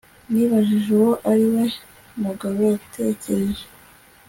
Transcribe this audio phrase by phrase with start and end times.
[0.31, 1.63] Nibajije uwo ari we
[2.23, 3.65] mugabo yatekereje